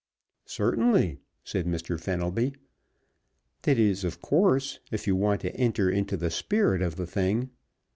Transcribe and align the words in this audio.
"Certainly," 0.47 1.19
said 1.43 1.67
Mr. 1.67 1.99
Fenelby. 1.99 2.55
"That 3.61 3.77
is, 3.77 4.03
of 4.03 4.19
course, 4.19 4.79
if 4.89 5.05
you 5.05 5.15
want 5.15 5.41
to 5.41 5.55
enter 5.55 5.91
into 5.91 6.17
the 6.17 6.31
spirit 6.31 6.81
of 6.81 6.95
the 6.95 7.05
thing. 7.05 7.51